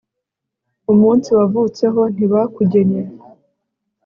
[0.91, 3.01] umunsi wavutseho ntibakugenye